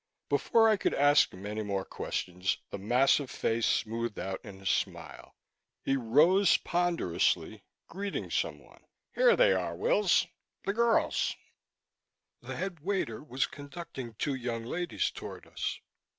Before 0.29 0.67
I 0.67 0.77
could 0.77 0.95
ask 0.95 1.31
him 1.31 1.45
any 1.45 1.61
more 1.61 1.85
questions, 1.85 2.57
the 2.71 2.79
massive 2.79 3.29
face 3.29 3.67
smoothed 3.67 4.17
out 4.17 4.41
in 4.43 4.59
a 4.59 4.65
smile. 4.65 5.35
He 5.83 5.95
rose 5.95 6.57
ponderously, 6.57 7.61
greeting 7.87 8.31
someone. 8.31 8.83
"Here 9.13 9.35
they 9.35 9.53
are, 9.53 9.75
Wills," 9.75 10.21
he 10.21 10.21
said 10.21 10.29
jovially. 10.29 10.33
"The 10.63 10.73
girls!" 10.73 11.35
The 12.41 12.55
headwaiter 12.55 13.23
was 13.23 13.45
conducting 13.45 14.15
two 14.15 14.33
young 14.33 14.65
ladies 14.65 15.11
toward 15.11 15.45
us. 15.45 15.79